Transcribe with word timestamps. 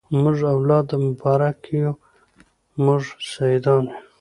موږ 0.19 0.37
اولاد 0.55 0.85
د 0.91 0.93
مبارک 1.05 1.59
یو 1.81 1.93
موږ 2.83 3.01
سیدان 3.31 3.83
یو 3.89 3.97